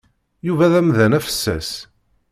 Yuba 0.47 0.71
d 0.71 0.73
amdan 0.79 1.15
afessas. 1.17 1.69